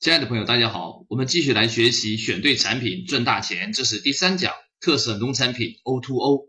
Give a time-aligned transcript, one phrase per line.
[0.00, 6.46] 亲爱的朋友，大家好，我们继续来学习选对产品赚大钱，这是第三讲特色农产品 O2O。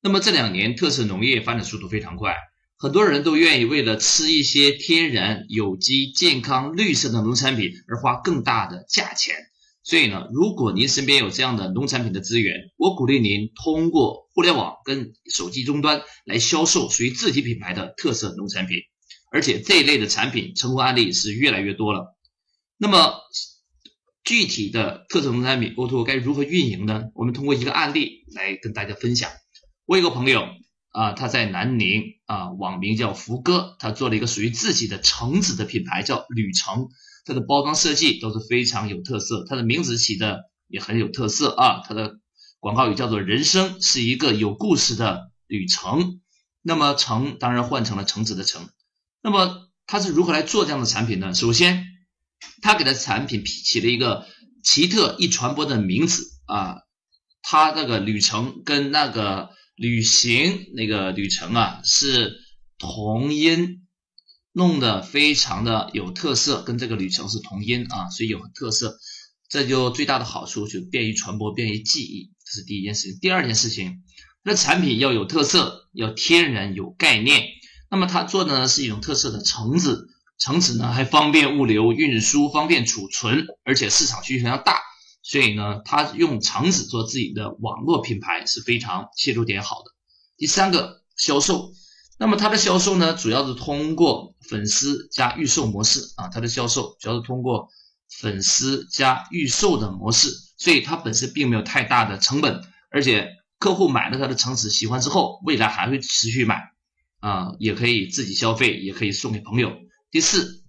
[0.00, 2.34] 那么这两年特色农业发展速度非常快，
[2.78, 9.34] 很多人都愿意为了吃一些天然、有机、健康、绿色的农产品而花更大的价钱。
[9.82, 18.78] 所以呢，如果您身边有这样的农产品的资源，我鼓励您通过互联网跟手机终端来销售属于自己品牌的特色农产品，
[19.30, 22.15] 而且这一类的产品成功案例是越来越多了。
[22.78, 23.14] 那么
[24.22, 27.04] 具体的特色农产品 O2O 该如何运营呢？
[27.14, 29.30] 我们通过一个案例来跟大家分享。
[29.86, 30.46] 我有个朋友
[30.90, 36.88] 啊，他在南宁啊，网名叫福哥，他做了一个属于自己的橙子的品牌，叫旅程。
[37.24, 41.82] 它的包装设计都是非常有特色，它的名字起的也很有特色啊。
[41.86, 42.18] 它的
[42.60, 46.20] 广告语叫做“人生是一个有故事的旅程”。
[46.62, 48.68] 那么橙当然换成了橙子的橙。
[49.22, 51.34] 那么他是如何来做这样的产品呢？
[51.34, 51.86] 首先。
[52.62, 54.26] 他给的产品起了一个
[54.62, 56.78] 奇特易传播的名字啊，
[57.42, 62.34] 他那个旅程跟那个旅行那个旅程啊是
[62.78, 63.86] 同音，
[64.52, 68.98] 弄得非常的有特色，跟这个旅程是同音啊，所以有特色。
[69.48, 73.18] 这就最大的好处就便于传播，便于记忆，这是第一件事情。
[73.20, 74.02] 第二件事情，
[74.42, 77.44] 那产品要有特色，要天然有概念。
[77.88, 80.08] 那么他做的呢是一种特色的橙子。
[80.38, 84.80] 橙子呢还方便物流运输，方便储存，而且市场需求量大，
[85.22, 89.92] 所以呢，他用橙子做自己的网络品牌是非常切入点好的。
[90.36, 91.72] 第三个销售，
[92.18, 97.68] 那么它的销售呢，主要是通过粉丝加预售模式啊，它的销售主要是通过
[98.20, 106.62] 粉丝加预售的模式，所以它本身并没有太大的成本，而且客户买了他的橙子喜欢之后，未来还会持续买
[107.20, 109.72] 啊，也可以自己消费，也可以送给朋友。
[110.16, 110.64] 第四，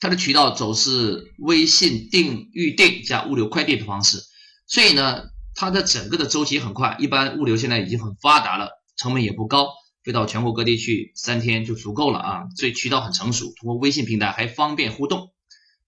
[0.00, 4.18] 它的渠道走是微信订预订加物流快递的方式，
[4.66, 5.22] 所以呢，
[5.54, 9.68] 它的整个的周期很快，一般物流现在已经很发达了，成本也不高，
[10.04, 15.32] 飞到全国各地去三天就足够了啊，所以渠道很成熟，通过微信平台还方便互动。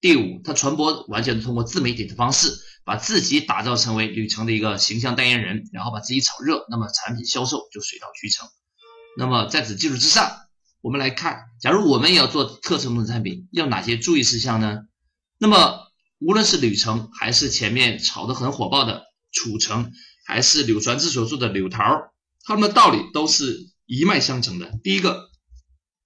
[0.01, 2.55] 第五，它传播完全通过自媒体的方式，
[2.87, 8.49] 把自己打造成为旅程的一个形象代言人，然后把自己炒热，那么产品销售就水到渠成。
[9.19, 10.41] 那么在此基础之上。
[10.85, 14.81] 我们来看，假如我们也要做特色农产品，要哪些注意事项呢？
[15.39, 15.81] 那么，
[16.19, 19.03] 无论是旅程，还是前面炒得很火爆的
[19.33, 19.93] 褚橙，
[20.27, 21.81] 还是柳传志所做的柳桃，
[22.45, 24.79] 他们的道理都是一脉相承的。
[24.83, 25.31] 第一个，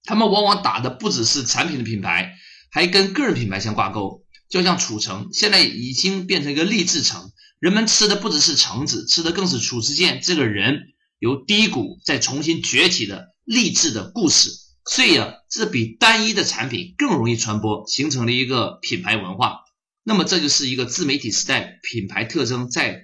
[0.05, 2.33] 他们往往打的不只是产品的品牌，
[2.71, 4.23] 还跟个人品牌相挂钩。
[4.47, 14.51] 就像褚橙，现在已经变成一个励志橙，人们吃的不只是橙子，吃的更是褚时健这个人由低谷再重新崛起的励志的故事。
[14.89, 19.59] 所以啊，这比单一的产品更容易传播，形成了一个品牌文化。
[20.03, 23.03] 那么这就是一个自媒体时代品牌特征在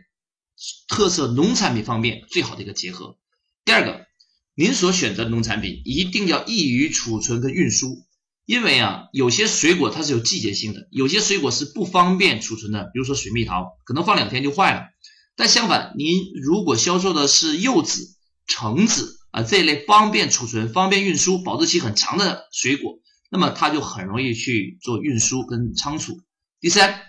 [0.88, 3.19] 特色农产品方面最好的一个结合。
[3.66, 4.07] 第二个，
[4.56, 8.03] 您所选择的农产品一定要易于储存跟运输，
[8.47, 14.88] 因为啊，有些水果它是有季节性的，有些水果是不方便储存的，比如说水蜜桃，可能放两天就坏了。
[15.35, 18.16] 但相反，您如果销售的是柚子、
[18.47, 19.19] 橙子。
[19.35, 26.22] 啊，这一类方便储存、方便运输、保质期很长的水果，那么它就很容易去做运输跟仓储。
[26.62, 27.01] 第三，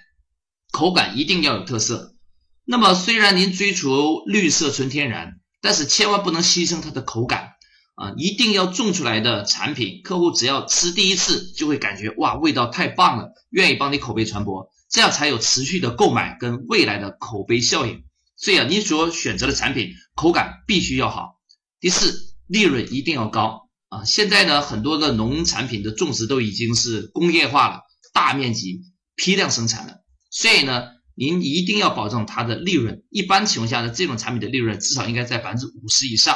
[0.73, 2.17] 口感一定要有特色。
[2.65, 7.51] 那么虽然您追求绿色纯天然，但是千万不能牺牲它的口感
[7.95, 8.13] 啊！
[8.17, 18.03] 一定要种出来的产品，客户只要吃第一次就会感觉哇，味道太棒了，愿意帮你口碑传播，这样才有持续的购买跟未来的口碑效应。
[18.37, 21.36] 所以啊，你所选择的产品口感必须要好。
[21.79, 24.05] 第四，利润一定要高啊！
[24.05, 27.81] 现在呢，很多的农产品的种植都已经是工业化了，
[28.15, 28.81] 大面积
[29.15, 33.05] 批量生产了，所以呢，您一定要保证它的利润。
[33.11, 36.35] 一般情况下呢，这种产品的利润至少应该在百分之五十以上，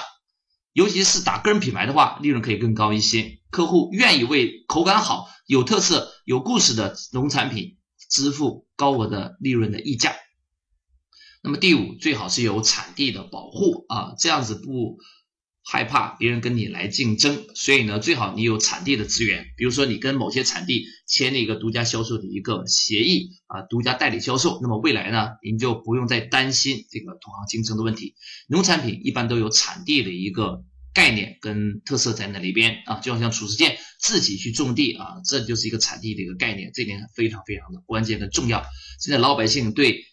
[0.75, 3.39] 尤其是打个人品牌的话，利润可以更高一些。
[3.51, 7.79] 客户愿意为口感好、有特色、有故事的农产品
[8.11, 10.15] 支付高额的利润的溢价。
[11.43, 14.99] 那么第五，最好是有产地的保护啊，这样子不。
[15.63, 28.15] 害怕别人跟你来竞争，所以呢，最好你有产地的资源，比如说你跟某些产地签了一个独家销售的一个协议啊，独家代理销售，那么未来呢，您就不用再担心这个同行竞争的问题。
[28.49, 30.65] 农产品一般都有产地的一个
[30.95, 38.65] 概念跟特色在那里边啊，就好像褚时健自己去种地啊，这就是一个产地的一个概念，这点非常非常的关键跟重要。
[38.99, 40.05] 现在老百姓对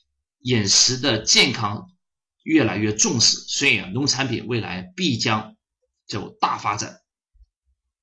[0.42, 1.88] 饮食的健康。
[2.48, 5.58] 越来越重视，所以啊，农产品未来必将
[6.08, 7.02] 就大发展。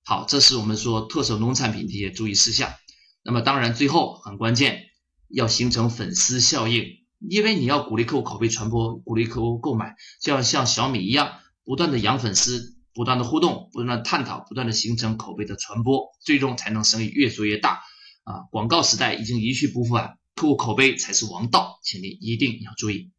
[0.04, 2.74] 好，这是我们说特色农产品的一些注意事项。
[3.22, 4.82] 那么当然最后很关键，
[5.30, 6.84] 要形成粉丝效应，
[7.26, 17.80] 因为你要鼓励客户口碑传播，鼓励客户购买，就要像小米一样，不断的养粉丝，不断的互动，不断的探讨，不断的形成口碑的传播，最终才能生意越做越大。
[18.24, 23.13] 啊，广告时代已经一去不复返，客户口碑才是王道，请你一定要注意。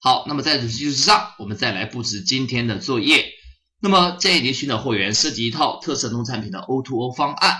[0.00, 3.32] 好，那么在此基础之上，我们再来布置今天的作业。
[3.80, 7.56] 那么建议您寻找货源，设计一套特色农产品的 O2O 方案。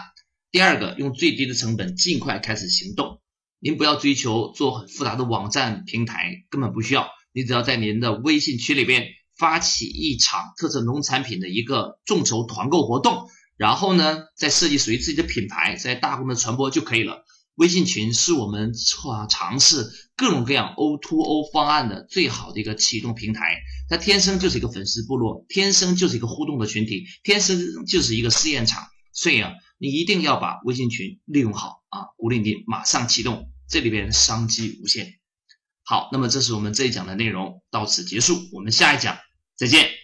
[0.52, 3.20] 第二个，用最低的成本尽快开始行动。
[3.58, 7.08] 您不要追求做很复杂的网站平台，根本不需要。
[7.32, 17.24] 你只要在您的微信群里边发起一场特色农产品的一个众筹团购活动，然后呢，再设计属于自己的品牌，在大规模传播就可以了。
[17.56, 27.56] 微信群是我们尝尝试各种各样 O to O 方案的最好的一个启动平台，它天生就是一个粉丝部落，天生就是一个互动的群体，天生
[27.86, 28.82] 就是一个试验场。
[29.12, 32.06] 所以啊，你一定要把微信群利用好啊！
[32.16, 35.14] 鼓励你马上启动，这里边商机无限。
[35.84, 39.16] 好，那么这是我们这一讲的内容，到此结束，我们下一讲
[39.56, 39.97] 再见。